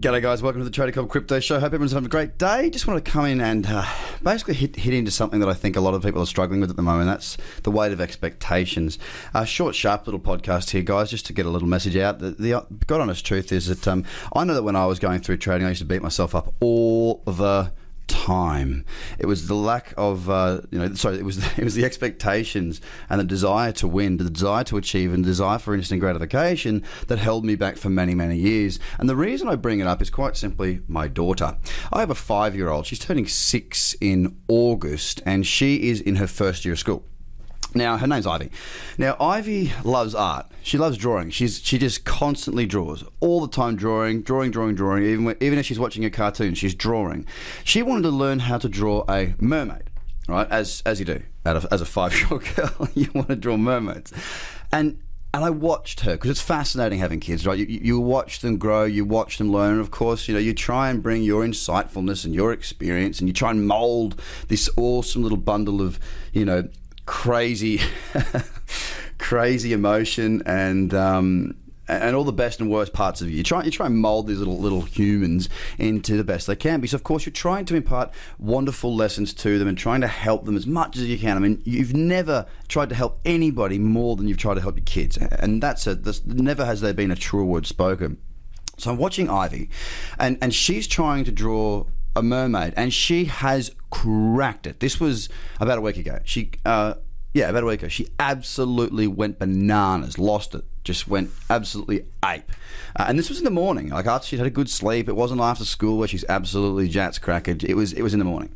G'day 0.00 0.22
guys, 0.22 0.42
welcome 0.42 0.60
to 0.60 0.64
the 0.64 0.70
Trader 0.70 0.92
Cobb 0.92 1.08
Crypto 1.08 1.40
Show. 1.40 1.58
Hope 1.58 1.72
everyone's 1.72 1.90
having 1.90 2.06
a 2.06 2.08
great 2.08 2.38
day. 2.38 2.70
Just 2.70 2.86
want 2.86 3.04
to 3.04 3.10
come 3.10 3.26
in 3.26 3.40
and 3.40 3.66
uh, 3.68 3.84
basically 4.22 4.54
hit, 4.54 4.76
hit 4.76 4.94
into 4.94 5.10
something 5.10 5.40
that 5.40 5.48
I 5.48 5.54
think 5.54 5.74
a 5.74 5.80
lot 5.80 5.92
of 5.94 6.04
people 6.04 6.22
are 6.22 6.26
struggling 6.26 6.60
with 6.60 6.70
at 6.70 6.76
the 6.76 6.82
moment. 6.82 7.08
That's 7.08 7.36
the 7.64 7.72
weight 7.72 7.90
of 7.90 8.00
expectations. 8.00 8.96
A 9.34 9.44
short, 9.44 9.74
sharp 9.74 10.06
little 10.06 10.20
podcast 10.20 10.70
here, 10.70 10.82
guys, 10.82 11.10
just 11.10 11.26
to 11.26 11.32
get 11.32 11.46
a 11.46 11.50
little 11.50 11.66
message 11.66 11.96
out. 11.96 12.20
The, 12.20 12.30
the 12.30 12.64
God 12.86 13.00
honest 13.00 13.26
truth 13.26 13.50
is 13.50 13.66
that 13.66 13.88
um, 13.88 14.04
I 14.36 14.44
know 14.44 14.54
that 14.54 14.62
when 14.62 14.76
I 14.76 14.86
was 14.86 15.00
going 15.00 15.18
through 15.18 15.38
trading, 15.38 15.66
I 15.66 15.70
used 15.70 15.80
to 15.80 15.84
beat 15.84 16.02
myself 16.02 16.32
up 16.32 16.54
all 16.60 17.24
the 17.26 17.72
time. 18.28 18.84
It 19.18 19.24
was 19.24 19.48
the 19.48 19.54
lack 19.54 19.94
of, 19.96 20.28
uh, 20.28 20.60
you 20.70 20.78
know, 20.78 20.92
sorry, 20.94 21.18
it 21.18 21.24
was 21.24 21.38
it 21.58 21.64
was 21.64 21.74
the 21.74 21.84
expectations 21.84 22.80
and 23.08 23.20
the 23.20 23.24
desire 23.24 23.72
to 23.72 23.88
win, 23.88 24.18
the 24.18 24.28
desire 24.28 24.64
to 24.64 24.76
achieve, 24.76 25.14
and 25.14 25.24
the 25.24 25.28
desire 25.28 25.58
for 25.58 25.74
instant 25.74 26.00
gratification 26.00 26.84
that 27.06 27.18
held 27.18 27.44
me 27.44 27.54
back 27.54 27.76
for 27.78 27.88
many, 27.88 28.14
many 28.14 28.36
years. 28.36 28.78
And 28.98 29.08
the 29.08 29.16
reason 29.16 29.48
I 29.48 29.56
bring 29.56 29.80
it 29.80 29.86
up 29.86 30.02
is 30.02 30.10
quite 30.10 30.36
simply 30.36 30.82
my 30.86 31.08
daughter. 31.08 31.56
I 31.92 32.00
have 32.00 32.10
a 32.10 32.14
five-year-old. 32.14 32.86
She's 32.86 32.98
turning 32.98 33.26
six 33.26 33.94
in 34.00 34.36
August, 34.48 35.22
and 35.24 35.46
she 35.46 35.88
is 35.88 36.00
in 36.00 36.16
her 36.16 36.26
first 36.26 36.64
year 36.64 36.74
of 36.74 36.78
school. 36.78 37.04
Now 37.78 37.96
her 37.96 38.06
name's 38.06 38.26
Ivy. 38.26 38.50
Now 38.98 39.16
Ivy 39.18 39.72
loves 39.84 40.14
art. 40.14 40.46
She 40.62 40.76
loves 40.76 40.98
drawing. 40.98 41.30
She's 41.30 41.60
she 41.60 41.78
just 41.78 42.04
constantly 42.04 42.66
draws 42.66 43.04
all 43.20 43.40
the 43.40 43.48
time, 43.48 43.76
drawing, 43.76 44.22
drawing, 44.22 44.50
drawing, 44.50 44.74
drawing. 44.74 45.04
Even 45.04 45.24
when, 45.24 45.36
even 45.40 45.58
if 45.58 45.66
she's 45.66 45.78
watching 45.78 46.04
a 46.04 46.10
cartoon, 46.10 46.54
she's 46.54 46.74
drawing. 46.74 47.26
She 47.64 47.82
wanted 47.82 48.02
to 48.02 48.10
learn 48.10 48.40
how 48.40 48.58
to 48.58 48.68
draw 48.68 49.04
a 49.08 49.34
mermaid, 49.38 49.84
right? 50.28 50.50
As 50.50 50.82
as 50.84 50.98
you 50.98 51.06
do 51.06 51.22
as 51.44 51.80
a 51.80 51.86
five 51.86 52.14
year 52.14 52.28
old 52.30 52.44
girl, 52.56 52.88
you 52.94 53.08
want 53.14 53.28
to 53.28 53.36
draw 53.36 53.56
mermaids, 53.56 54.12
and 54.72 54.98
and 55.34 55.44
I 55.44 55.50
watched 55.50 56.00
her 56.00 56.12
because 56.12 56.30
it's 56.30 56.40
fascinating 56.40 56.98
having 56.98 57.20
kids, 57.20 57.46
right? 57.46 57.58
You, 57.58 57.66
you 57.66 58.00
watch 58.00 58.40
them 58.40 58.56
grow, 58.56 58.84
you 58.84 59.04
watch 59.04 59.38
them 59.38 59.52
learn, 59.52 59.72
and 59.72 59.80
of 59.80 59.90
course, 59.90 60.26
you 60.26 60.34
know, 60.34 60.40
you 60.40 60.54
try 60.54 60.88
and 60.88 61.02
bring 61.02 61.22
your 61.22 61.44
insightfulness 61.44 62.24
and 62.24 62.34
your 62.34 62.52
experience, 62.52 63.20
and 63.20 63.28
you 63.28 63.34
try 63.34 63.50
and 63.50 63.66
mold 63.66 64.20
this 64.48 64.70
awesome 64.76 65.22
little 65.22 65.38
bundle 65.38 65.82
of, 65.82 66.00
you 66.32 66.44
know, 66.44 66.68
crazy, 67.08 67.80
crazy 69.18 69.72
emotion 69.72 70.42
and. 70.46 70.94
Um, 70.94 71.56
and 71.90 72.14
all 72.14 72.24
the 72.24 72.34
best 72.34 72.60
and 72.60 72.70
worst 72.70 72.92
parts 72.92 73.22
of 73.22 73.30
you. 73.30 73.38
You 73.38 73.42
try, 73.42 73.62
you 73.62 73.70
try 73.70 73.86
and 73.86 73.96
mold 73.96 74.26
these 74.26 74.40
little 74.40 74.58
little 74.58 74.82
humans 74.82 75.48
into 75.78 76.18
the 76.18 76.22
best 76.22 76.46
they 76.46 76.54
can 76.54 76.80
be. 76.80 76.86
So, 76.86 76.96
of 76.96 77.02
course, 77.02 77.24
you're 77.24 77.32
trying 77.32 77.64
to 77.64 77.76
impart 77.76 78.10
wonderful 78.38 78.94
lessons 78.94 79.32
to 79.32 79.58
them 79.58 79.66
and 79.66 79.78
trying 79.78 80.02
to 80.02 80.06
help 80.06 80.44
them 80.44 80.54
as 80.54 80.66
much 80.66 80.98
as 80.98 81.04
you 81.04 81.18
can. 81.18 81.38
I 81.38 81.40
mean, 81.40 81.62
you've 81.64 81.94
never 81.94 82.44
tried 82.68 82.90
to 82.90 82.94
help 82.94 83.20
anybody 83.24 83.78
more 83.78 84.16
than 84.16 84.28
you've 84.28 84.36
tried 84.36 84.56
to 84.56 84.60
help 84.60 84.76
your 84.76 84.84
kids, 84.84 85.16
and 85.16 85.62
that's 85.62 85.86
a 85.86 85.94
that's, 85.94 86.26
never 86.26 86.66
has 86.66 86.82
there 86.82 86.92
been 86.92 87.10
a 87.10 87.16
truer 87.16 87.44
word 87.44 87.66
spoken. 87.66 88.18
So 88.76 88.90
I'm 88.90 88.98
watching 88.98 89.30
Ivy, 89.30 89.70
and 90.18 90.36
and 90.42 90.54
she's 90.54 90.86
trying 90.86 91.24
to 91.24 91.32
draw 91.32 91.86
a 92.14 92.22
mermaid, 92.22 92.74
and 92.76 92.92
she 92.92 93.24
has 93.26 93.74
cracked 93.88 94.66
it. 94.66 94.80
This 94.80 95.00
was 95.00 95.30
about 95.58 95.78
a 95.78 95.80
week 95.80 95.96
ago. 95.96 96.20
She, 96.24 96.50
uh, 96.66 96.94
yeah, 97.32 97.48
about 97.48 97.62
a 97.62 97.66
week 97.66 97.82
ago. 97.82 97.88
She 97.88 98.08
absolutely 98.18 99.06
went 99.06 99.38
bananas, 99.38 100.18
lost 100.18 100.54
it, 100.54 100.64
just 100.82 101.06
went 101.06 101.30
absolutely 101.50 102.06
ape. 102.24 102.50
Uh, 102.96 103.06
and 103.08 103.18
this 103.18 103.28
was 103.28 103.38
in 103.38 103.44
the 103.44 103.50
morning. 103.50 103.88
Like 103.88 104.06
after 104.06 104.26
she'd 104.26 104.38
had 104.38 104.46
a 104.46 104.50
good 104.50 104.70
sleep. 104.70 105.08
It 105.08 105.16
wasn't 105.16 105.40
after 105.40 105.64
school 105.64 105.98
where 105.98 106.08
she's 106.08 106.24
absolutely 106.28 106.88
jats 106.88 107.18
cracked. 107.18 107.48
It 107.48 107.74
was 107.74 107.92
it 107.92 108.02
was 108.02 108.12
in 108.12 108.18
the 108.18 108.24
morning. 108.24 108.50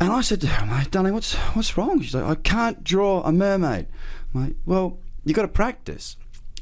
And 0.00 0.12
I 0.12 0.20
said 0.20 0.40
to 0.42 0.46
her, 0.46 0.66
"My 0.66 0.84
darling, 0.84 1.14
what's 1.14 1.34
what's 1.34 1.76
wrong?" 1.76 2.00
She's 2.00 2.14
like, 2.14 2.24
"I 2.24 2.34
can't 2.36 2.84
draw 2.84 3.22
a 3.22 3.32
mermaid." 3.32 3.86
I'm 4.34 4.44
like, 4.44 4.56
"Well, 4.64 4.98
you 5.24 5.34
got 5.34 5.42
to 5.42 5.48
practice." 5.48 6.16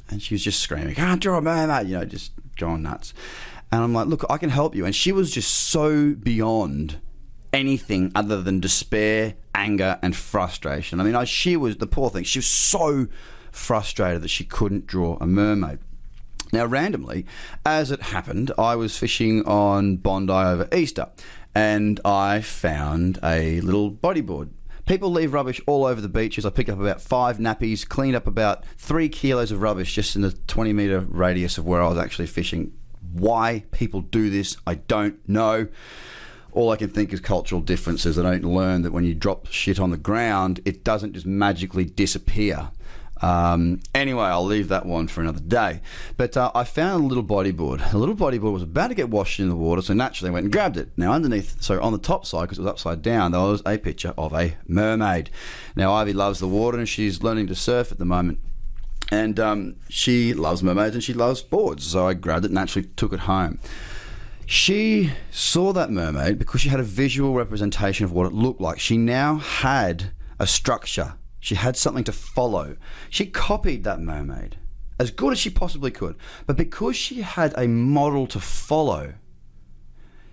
And 0.09 0.23
she 0.23 0.35
was 0.35 0.43
just 0.43 0.61
screaming, 0.61 0.95
"Can't 0.95 1.21
draw 1.21 1.39
a 1.39 1.43
mermaid!" 1.43 1.89
You 1.89 1.99
know, 1.99 2.05
just 2.05 2.33
going 2.57 2.83
nuts. 2.83 3.13
And 3.73 3.83
I'm 3.83 3.93
like, 3.93 4.07
look, 4.07 4.25
I 4.31 4.39
can 4.39 4.51
help 4.51 4.75
you. 4.75 4.85
And 4.85 4.95
she 4.95 5.13
was 5.13 5.31
just 5.31 5.53
so 5.53 6.15
beyond 6.15 7.01
anything 7.53 8.13
other 8.15 8.43
than 8.43 8.61
despair, 8.61 9.35
anger, 9.55 9.99
and 10.03 10.15
frustration. 10.15 11.01
I 11.01 11.05
mean, 11.05 11.15
I, 11.15 11.25
she 11.25 11.57
was 11.57 11.77
the 11.77 11.87
poor 11.87 12.11
thing. 12.11 12.25
She 12.25 12.39
was 12.39 12.47
so 12.47 13.07
frustrated 13.51 14.23
that 14.23 14.29
she 14.29 14.45
couldn't 14.45 14.87
draw 14.87 15.17
a 15.21 15.27
mermaid. 15.27 15.79
Now, 16.53 16.67
randomly, 16.67 17.27
as 17.65 17.91
it 17.91 18.03
happened, 18.03 18.53
I 18.57 18.77
was 18.77 18.97
fishing 18.97 19.45
on 19.45 19.97
Bondi 19.97 20.33
over 20.33 20.69
Easter 20.75 21.09
and 21.55 22.01
I 22.05 22.41
found 22.41 23.19
a 23.23 23.61
little 23.63 23.91
bodyboard. 23.91 24.51
People 24.85 25.11
leave 25.11 25.33
rubbish 25.33 25.61
all 25.67 25.85
over 25.85 26.01
the 26.01 26.09
beaches. 26.09 26.47
I 26.47 26.51
picked 26.51 26.71
up 26.71 26.79
about 26.79 27.01
five 27.01 27.39
nappies, 27.39 27.89
cleaned 27.89 28.15
up 28.15 28.29
about 28.29 28.65
three 28.79 29.09
kilos 29.09 29.51
of 29.51 29.61
rubbish 29.61 29.93
just 29.93 30.15
in 30.15 30.23
the 30.23 30.33
20 30.33 30.73
metre 30.73 31.01
radius 31.01 31.59
of 31.59 31.67
where 31.67 31.83
I 31.83 31.89
was 31.89 31.99
actually 31.99 32.29
fishing 32.29 32.73
why 33.13 33.65
people 33.71 34.01
do 34.01 34.31
this, 34.31 34.57
I 34.67 34.75
don't 34.75 35.27
know. 35.29 35.69
All 36.57 36.71
I 36.71 36.77
can 36.77 36.89
think 36.89 37.13
is 37.13 37.21
cultural 37.21 37.61
differences. 37.61 38.19
I 38.19 38.23
don't 38.23 38.43
learn 38.43 38.81
that 38.81 38.93
when 38.93 39.05
you 39.05 39.13
drop 39.15 39.47
shit 39.49 39.79
on 39.79 39.91
the 39.91 39.99
ground, 39.99 40.61
it 40.65 40.83
doesn't 40.83 41.13
just 41.13 41.27
magically 41.27 41.85
disappear. 41.85 42.71
Um, 43.21 43.81
anyway, 43.95 44.25
I'll 44.25 44.45
leave 44.45 44.69
that 44.69 44.87
one 44.87 45.07
for 45.07 45.21
another 45.21 45.41
day. 45.41 45.83
But 46.17 46.35
uh, 46.35 46.51
I 46.55 46.65
found 46.65 47.05
a 47.05 47.07
little 47.07 47.23
bodyboard. 47.23 47.93
A 47.93 47.99
little 47.99 48.17
bodyboard 48.17 48.55
was 48.55 48.63
about 48.63 48.89
to 48.89 48.95
get 48.95 49.11
washed 49.11 49.39
in 49.39 49.51
the 49.51 49.55
water, 49.55 49.83
so 49.83 49.93
naturally 49.93 50.31
I 50.31 50.33
went 50.33 50.45
and 50.45 50.53
grabbed 50.53 50.79
it. 50.79 50.89
Now, 50.97 51.13
underneath, 51.13 51.61
so 51.61 51.79
on 51.83 51.93
the 51.93 51.99
top 51.99 52.25
side, 52.25 52.45
because 52.45 52.59
it 52.59 52.63
was 52.63 52.71
upside 52.71 53.03
down, 53.03 53.33
there 53.33 53.41
was 53.43 53.63
a 53.67 53.77
picture 53.77 54.15
of 54.17 54.33
a 54.33 54.57
mermaid. 54.67 55.29
Now, 55.77 55.93
Ivy 55.93 56.15
loves 56.15 56.41
the 56.41 56.49
water 56.49 56.79
and 56.79 56.89
she's 56.89 57.23
learning 57.23 57.49
to 57.49 57.55
surf 57.55 57.93
at 57.93 57.99
the 57.99 58.07
moment 58.07 58.39
and 59.11 59.39
um, 59.39 59.77
she 59.89 60.35
loves 60.35 60.63
mermaids 60.63 60.95
and 60.95 61.05
she 61.05 61.13
loves 61.13 61.43
boards. 61.43 61.87
So 61.87 62.09
I 62.09 62.15
grabbed 62.15 62.45
it 62.45 62.51
and 62.51 62.59
actually 62.59 62.85
took 62.97 63.13
it 63.13 63.21
home. 63.21 63.59
She 64.47 65.13
saw 65.31 65.73
that 65.73 65.91
mermaid 65.91 66.39
because 66.39 66.61
she 66.61 66.69
had 66.69 66.79
a 66.79 66.85
visual 66.85 67.35
representation 67.35 68.05
of 68.05 68.13
what 68.13 68.27
it 68.27 68.33
looked 68.33 68.61
like. 68.61 68.79
She 68.79 68.97
now 68.97 69.37
had 69.37 70.13
a 70.39 70.47
structure. 70.47 71.15
She 71.41 71.57
had 71.57 71.77
something 71.77 72.05
to 72.05 72.13
follow. 72.13 72.77
She 73.11 73.27
copied 73.27 73.85
that 73.85 74.01
mermaid 74.01 74.57
as 74.99 75.11
good 75.11 75.33
as 75.33 75.39
she 75.39 75.51
possibly 75.51 75.91
could. 75.91 76.17
But 76.47 76.57
because 76.57 76.97
she 76.97 77.23
had 77.23 77.55
a 77.57 77.67
model 77.67 78.27
to 78.29 78.41
follow, 78.41 79.15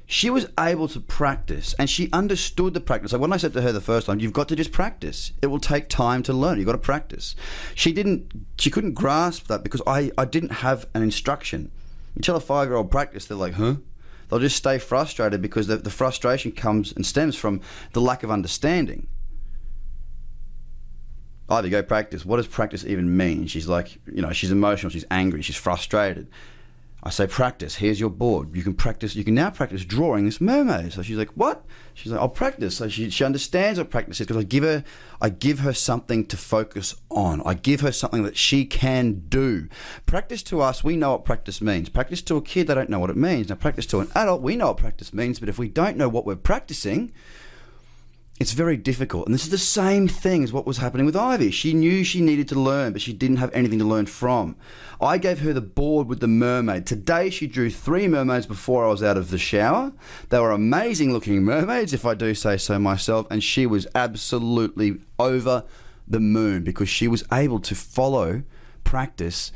she 0.05 0.29
was 0.29 0.47
able 0.59 0.87
to 0.89 0.99
practice 0.99 1.73
and 1.79 1.89
she 1.89 2.11
understood 2.11 2.73
the 2.73 2.81
practice. 2.81 3.13
Like 3.13 3.21
when 3.21 3.33
I 3.33 3.37
said 3.37 3.53
to 3.53 3.61
her 3.61 3.71
the 3.71 3.81
first 3.81 4.07
time, 4.07 4.19
you've 4.19 4.33
got 4.33 4.47
to 4.49 4.55
just 4.55 4.71
practice. 4.71 5.33
It 5.41 5.47
will 5.47 5.59
take 5.59 5.89
time 5.89 6.23
to 6.23 6.33
learn. 6.33 6.57
You've 6.57 6.67
got 6.67 6.73
to 6.73 6.77
practice. 6.77 7.35
She 7.73 7.91
didn't, 7.91 8.31
she 8.59 8.69
couldn't 8.69 8.93
grasp 8.93 9.47
that 9.47 9.63
because 9.63 9.81
I, 9.87 10.11
I 10.17 10.25
didn't 10.25 10.51
have 10.51 10.85
an 10.93 11.01
instruction. 11.01 11.71
You 12.15 12.21
tell 12.21 12.35
a 12.35 12.39
five 12.39 12.67
year 12.67 12.75
old 12.75 12.91
practice, 12.91 13.25
they're 13.25 13.37
like, 13.37 13.53
huh? 13.53 13.75
They'll 14.29 14.39
just 14.39 14.55
stay 14.55 14.77
frustrated 14.77 15.41
because 15.41 15.67
the, 15.67 15.77
the 15.77 15.89
frustration 15.89 16.51
comes 16.51 16.91
and 16.91 17.05
stems 17.05 17.35
from 17.35 17.61
the 17.93 18.01
lack 18.01 18.23
of 18.23 18.31
understanding. 18.31 19.07
Either 21.49 21.69
go 21.69 21.83
practice. 21.83 22.25
What 22.25 22.37
does 22.37 22.47
practice 22.47 22.85
even 22.85 23.15
mean? 23.15 23.47
She's 23.47 23.67
like, 23.67 23.99
you 24.05 24.21
know, 24.21 24.31
she's 24.31 24.51
emotional, 24.51 24.89
she's 24.89 25.05
angry, 25.11 25.41
she's 25.41 25.57
frustrated. 25.57 26.29
I 27.05 27.09
say, 27.09 27.27
practice. 27.27 27.75
Here's 27.75 27.99
your 27.99 28.09
board. 28.09 28.55
You 28.55 28.63
can 28.63 28.75
practice. 28.75 29.13
You 29.13 29.25
can 29.25 29.35
now 29.35 29.49
practice 29.49 29.83
drawing 29.83 30.23
this 30.23 30.39
mermaid. 30.39 30.93
So 30.93 31.01
she's 31.01 31.17
like, 31.17 31.31
what? 31.31 31.65
She's 31.93 32.13
like, 32.13 32.21
I'll 32.21 32.29
practice. 32.29 32.77
So 32.77 32.87
she, 32.87 33.09
she 33.09 33.25
understands 33.25 33.77
what 33.77 33.89
practice 33.89 34.21
is 34.21 34.25
because 34.25 34.41
I 34.41 34.45
give 34.45 34.63
her, 34.63 34.85
I 35.21 35.27
give 35.27 35.59
her 35.59 35.73
something 35.73 36.25
to 36.27 36.37
focus 36.37 36.95
on. 37.11 37.41
I 37.45 37.55
give 37.55 37.81
her 37.81 37.91
something 37.91 38.23
that 38.23 38.37
she 38.37 38.63
can 38.63 39.23
do. 39.27 39.67
Practice 40.05 40.41
to 40.43 40.61
us, 40.61 40.81
we 40.81 40.95
know 40.95 41.11
what 41.11 41.25
practice 41.25 41.61
means. 41.61 41.89
Practice 41.89 42.21
to 42.21 42.37
a 42.37 42.41
kid, 42.41 42.67
they 42.67 42.75
don't 42.75 42.89
know 42.89 42.99
what 42.99 43.09
it 43.09 43.17
means. 43.17 43.49
Now, 43.49 43.55
practice 43.55 43.85
to 43.87 43.99
an 43.99 44.09
adult, 44.15 44.41
we 44.41 44.55
know 44.55 44.67
what 44.67 44.77
practice 44.77 45.13
means. 45.13 45.41
But 45.41 45.49
if 45.49 45.59
we 45.59 45.67
don't 45.67 45.97
know 45.97 46.07
what 46.07 46.25
we're 46.25 46.37
practicing, 46.37 47.11
It's 48.43 48.51
very 48.51 48.75
difficult. 48.75 49.25
And 49.25 49.33
this 49.33 49.45
is 49.45 49.51
the 49.51 49.57
same 49.57 50.09
thing 50.09 50.43
as 50.43 50.51
what 50.51 50.65
was 50.65 50.79
happening 50.79 51.05
with 51.05 51.15
Ivy. 51.15 51.49
She 51.49 51.73
knew 51.73 52.03
she 52.03 52.19
needed 52.19 52.49
to 52.49 52.59
learn, 52.59 52.91
but 52.91 53.01
she 53.01 53.13
didn't 53.13 53.37
have 53.37 53.49
anything 53.53 53.79
to 53.79 53.85
learn 53.85 54.05
from. 54.05 54.57
I 54.99 55.17
gave 55.17 55.39
her 55.39 55.53
the 55.53 55.61
board 55.61 56.09
with 56.09 56.19
the 56.19 56.27
mermaid. 56.27 56.85
Today 56.85 57.29
she 57.29 57.47
drew 57.47 57.69
three 57.69 58.05
mermaids 58.05 58.45
before 58.45 58.85
I 58.85 58.89
was 58.89 59.01
out 59.01 59.15
of 59.15 59.29
the 59.29 59.37
shower. 59.37 59.93
They 60.27 60.39
were 60.39 60.51
amazing 60.51 61.13
looking 61.13 61.41
mermaids, 61.41 61.93
if 61.93 62.05
I 62.05 62.15
do 62.15 62.35
say 62.35 62.57
so 62.57 62.77
myself, 62.79 63.27
and 63.31 63.41
she 63.41 63.65
was 63.65 63.87
absolutely 63.95 64.97
over 65.17 65.63
the 66.05 66.19
moon 66.19 66.65
because 66.65 66.89
she 66.89 67.07
was 67.07 67.23
able 67.31 67.61
to 67.61 67.75
follow, 67.75 68.43
practice, 68.83 69.53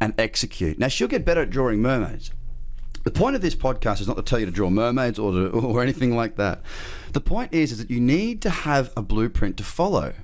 and 0.00 0.12
execute. 0.18 0.76
Now 0.76 0.88
she'll 0.88 1.06
get 1.06 1.24
better 1.24 1.42
at 1.42 1.50
drawing 1.50 1.80
mermaids. 1.80 2.32
The 3.04 3.10
point 3.10 3.36
of 3.36 3.42
this 3.42 3.54
podcast 3.54 4.00
is 4.00 4.08
not 4.08 4.16
to 4.16 4.22
tell 4.22 4.38
you 4.38 4.46
to 4.46 4.52
draw 4.52 4.70
mermaids 4.70 5.18
or 5.18 5.30
to, 5.30 5.50
or 5.50 5.82
anything 5.82 6.16
like 6.16 6.36
that. 6.36 6.62
The 7.12 7.20
point 7.20 7.52
is, 7.52 7.70
is 7.70 7.78
that 7.78 7.90
you 7.90 8.00
need 8.00 8.40
to 8.42 8.50
have 8.50 8.92
a 8.96 9.02
blueprint 9.02 9.58
to 9.58 9.62
follow. 9.62 10.14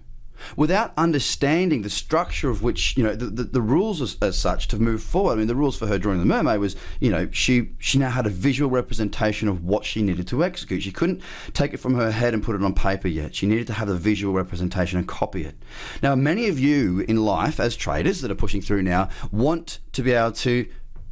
Without 0.57 0.95
understanding 0.97 1.83
the 1.83 1.91
structure 1.91 2.49
of 2.49 2.63
which, 2.63 2.97
you 2.97 3.03
know, 3.03 3.15
the, 3.15 3.27
the, 3.27 3.45
the 3.45 3.61
rules 3.61 4.01
as, 4.01 4.17
as, 4.23 4.39
such 4.39 4.69
to 4.69 4.79
move 4.79 5.03
forward. 5.03 5.33
I 5.33 5.35
mean, 5.37 5.49
the 5.49 5.55
rules 5.55 5.77
for 5.77 5.87
her 5.87 5.99
drawing 5.99 6.19
the 6.19 6.25
mermaid 6.25 6.61
was, 6.61 6.77
you 6.99 7.11
know, 7.11 7.29
she 7.31 7.73
she 7.79 7.99
now 7.99 8.09
had 8.09 8.25
a 8.25 8.31
visual 8.31 8.71
representation 8.71 9.49
of 9.49 9.63
what 9.63 9.85
she 9.85 10.01
needed 10.01 10.27
to 10.29 10.43
execute. 10.43 10.83
She 10.83 10.93
couldn't 10.93 11.21
take 11.53 11.75
it 11.75 11.77
from 11.77 11.95
her 11.97 12.11
head 12.11 12.33
and 12.33 12.43
put 12.43 12.57
it 12.57 12.63
on 12.63 12.73
paper 12.73 13.07
yet. 13.07 13.35
She 13.35 13.45
needed 13.45 13.67
to 13.67 13.75
have 13.75 13.89
the 13.89 13.97
visual 13.97 14.33
representation 14.33 14.99
and 14.99 15.07
copy 15.07 15.45
it. 15.45 15.57
Now, 16.03 16.15
many 16.15 16.49
of 16.49 16.59
you 16.59 17.01
in 17.01 17.23
life 17.23 17.61
as 17.61 17.77
traders 17.77 18.23
that 18.23 18.31
are 18.31 18.35
pushing 18.35 18.63
through 18.63 18.81
now 18.81 19.11
want 19.31 19.81
to 19.93 20.03
be 20.03 20.13
able 20.13 20.33
to 20.33 20.67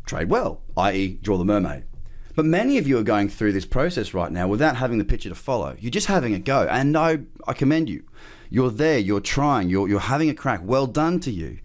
trade 0.08 0.30
well, 0.30 0.62
i.e., 0.78 1.18
draw 1.22 1.36
the 1.36 1.44
mermaid. 1.44 1.84
But 2.34 2.44
many 2.44 2.78
of 2.78 2.86
you 2.86 2.98
are 2.98 3.02
going 3.02 3.28
through 3.28 3.52
this 3.52 3.66
process 3.66 4.14
right 4.14 4.30
now 4.30 4.46
without 4.46 4.76
having 4.76 4.98
the 4.98 5.04
picture 5.04 5.28
to 5.28 5.34
follow. 5.34 5.76
You're 5.80 5.90
just 5.90 6.06
having 6.06 6.34
a 6.34 6.38
go. 6.38 6.68
And 6.70 6.96
I, 6.96 7.18
I 7.48 7.52
commend 7.52 7.88
you. 7.88 8.04
You're 8.48 8.70
there, 8.70 8.98
you're 8.98 9.20
trying, 9.20 9.68
you're, 9.68 9.88
you're 9.88 9.98
having 9.98 10.30
a 10.30 10.34
crack. 10.34 10.60
Well 10.62 10.86
done 10.86 11.20
to 11.20 11.32
you. 11.32 11.58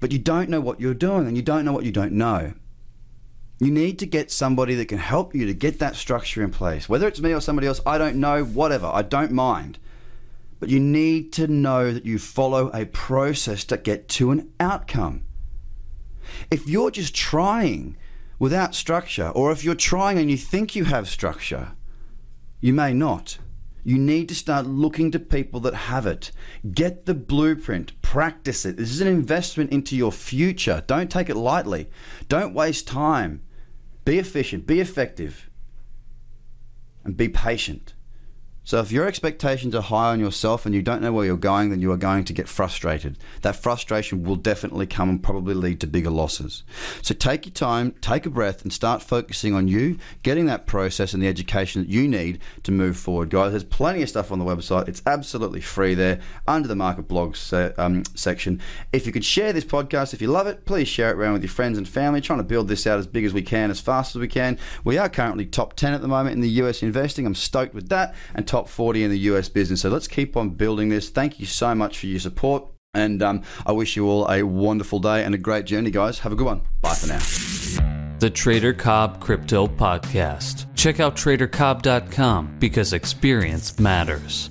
But 0.00 0.12
you 0.12 0.18
don't 0.18 0.50
know 0.50 0.60
what 0.60 0.80
you're 0.80 0.94
doing 0.94 1.26
and 1.26 1.36
you 1.36 1.42
don't 1.42 1.64
know 1.64 1.72
what 1.72 1.84
you 1.84 1.92
don't 1.92 2.12
know. 2.12 2.52
You 3.58 3.70
need 3.70 3.98
to 3.98 4.06
get 4.06 4.30
somebody 4.30 4.74
that 4.76 4.86
can 4.86 4.98
help 4.98 5.34
you 5.34 5.46
to 5.46 5.54
get 5.54 5.78
that 5.80 5.96
structure 5.96 6.44
in 6.44 6.50
place. 6.50 6.88
Whether 6.88 7.08
it's 7.08 7.20
me 7.20 7.32
or 7.32 7.40
somebody 7.40 7.66
else, 7.66 7.80
I 7.84 7.98
don't 7.98 8.16
know, 8.16 8.44
whatever, 8.44 8.86
I 8.86 9.02
don't 9.02 9.32
mind. 9.32 9.78
But 10.60 10.68
you 10.68 10.78
need 10.78 11.32
to 11.34 11.48
know 11.48 11.92
that 11.92 12.04
you 12.04 12.18
follow 12.18 12.70
a 12.72 12.86
process 12.86 13.64
to 13.64 13.76
get 13.76 14.08
to 14.10 14.30
an 14.30 14.52
outcome. 14.60 15.24
If 16.50 16.68
you're 16.68 16.90
just 16.90 17.14
trying 17.14 17.96
without 18.38 18.74
structure, 18.74 19.28
or 19.28 19.50
if 19.52 19.64
you're 19.64 19.74
trying 19.74 20.18
and 20.18 20.30
you 20.30 20.36
think 20.36 20.76
you 20.76 20.84
have 20.84 21.08
structure, 21.08 21.72
you 22.60 22.72
may 22.72 22.92
not. 22.92 23.38
You 23.84 23.96
need 23.96 24.28
to 24.28 24.34
start 24.34 24.66
looking 24.66 25.10
to 25.12 25.18
people 25.18 25.60
that 25.60 25.74
have 25.74 26.06
it. 26.06 26.30
Get 26.72 27.06
the 27.06 27.14
blueprint, 27.14 28.00
practice 28.02 28.66
it. 28.66 28.76
This 28.76 28.90
is 28.90 29.00
an 29.00 29.08
investment 29.08 29.70
into 29.70 29.96
your 29.96 30.12
future. 30.12 30.84
Don't 30.86 31.10
take 31.10 31.30
it 31.30 31.36
lightly. 31.36 31.88
Don't 32.28 32.52
waste 32.52 32.86
time. 32.86 33.42
Be 34.04 34.18
efficient, 34.18 34.66
be 34.66 34.80
effective, 34.80 35.48
and 37.04 37.16
be 37.16 37.28
patient. 37.28 37.94
So 38.68 38.80
if 38.80 38.92
your 38.92 39.06
expectations 39.06 39.74
are 39.74 39.80
high 39.80 40.10
on 40.10 40.20
yourself 40.20 40.66
and 40.66 40.74
you 40.74 40.82
don't 40.82 41.00
know 41.00 41.10
where 41.10 41.24
you're 41.24 41.38
going, 41.38 41.70
then 41.70 41.80
you 41.80 41.90
are 41.90 41.96
going 41.96 42.24
to 42.24 42.34
get 42.34 42.50
frustrated. 42.50 43.16
That 43.40 43.56
frustration 43.56 44.24
will 44.24 44.36
definitely 44.36 44.86
come 44.86 45.08
and 45.08 45.22
probably 45.22 45.54
lead 45.54 45.80
to 45.80 45.86
bigger 45.86 46.10
losses. 46.10 46.64
So 47.00 47.14
take 47.14 47.46
your 47.46 47.54
time, 47.54 47.94
take 48.02 48.26
a 48.26 48.30
breath, 48.30 48.60
and 48.60 48.70
start 48.70 49.02
focusing 49.02 49.54
on 49.54 49.68
you, 49.68 49.96
getting 50.22 50.44
that 50.46 50.66
process 50.66 51.14
and 51.14 51.22
the 51.22 51.28
education 51.28 51.80
that 51.80 51.88
you 51.88 52.06
need 52.06 52.40
to 52.64 52.70
move 52.70 52.98
forward, 52.98 53.30
guys. 53.30 53.52
There's 53.52 53.64
plenty 53.64 54.02
of 54.02 54.10
stuff 54.10 54.30
on 54.30 54.38
the 54.38 54.44
website. 54.44 54.86
It's 54.86 55.00
absolutely 55.06 55.62
free 55.62 55.94
there 55.94 56.20
under 56.46 56.68
the 56.68 56.76
market 56.76 57.08
blogs 57.08 57.54
um, 57.78 58.04
section. 58.14 58.60
If 58.92 59.06
you 59.06 59.12
could 59.12 59.24
share 59.24 59.54
this 59.54 59.64
podcast, 59.64 60.12
if 60.12 60.20
you 60.20 60.28
love 60.28 60.46
it, 60.46 60.66
please 60.66 60.88
share 60.88 61.08
it 61.08 61.16
around 61.16 61.32
with 61.32 61.42
your 61.42 61.48
friends 61.48 61.78
and 61.78 61.88
family. 61.88 62.20
Trying 62.20 62.40
to 62.40 62.44
build 62.44 62.68
this 62.68 62.86
out 62.86 62.98
as 62.98 63.06
big 63.06 63.24
as 63.24 63.32
we 63.32 63.40
can, 63.40 63.70
as 63.70 63.80
fast 63.80 64.14
as 64.14 64.20
we 64.20 64.28
can. 64.28 64.58
We 64.84 64.98
are 64.98 65.08
currently 65.08 65.46
top 65.46 65.72
10 65.72 65.94
at 65.94 66.02
the 66.02 66.08
moment 66.08 66.34
in 66.34 66.42
the 66.42 66.50
US 66.50 66.82
investing. 66.82 67.24
I'm 67.24 67.34
stoked 67.34 67.72
with 67.72 67.88
that. 67.88 68.14
And 68.34 68.46
top 68.46 68.57
top 68.58 68.68
40 68.68 69.04
in 69.04 69.10
the 69.10 69.18
US 69.30 69.48
business. 69.48 69.82
So 69.82 69.88
let's 69.88 70.08
keep 70.08 70.36
on 70.36 70.50
building 70.50 70.88
this. 70.88 71.10
Thank 71.10 71.38
you 71.38 71.46
so 71.46 71.74
much 71.74 71.98
for 71.98 72.06
your 72.06 72.20
support. 72.20 72.64
And 72.94 73.22
um, 73.22 73.42
I 73.64 73.72
wish 73.72 73.96
you 73.96 74.08
all 74.08 74.28
a 74.28 74.42
wonderful 74.42 74.98
day 74.98 75.22
and 75.24 75.34
a 75.34 75.38
great 75.38 75.64
journey, 75.66 75.90
guys. 75.90 76.18
Have 76.20 76.32
a 76.32 76.36
good 76.36 76.46
one. 76.46 76.62
Bye 76.82 76.94
for 76.94 77.06
now. 77.06 77.20
The 78.18 78.30
Trader 78.30 78.72
Cobb 78.72 79.20
Crypto 79.20 79.68
Podcast. 79.68 80.66
Check 80.74 80.98
out 80.98 81.14
tradercobb.com 81.14 82.56
because 82.58 82.92
experience 82.92 83.78
matters. 83.78 84.50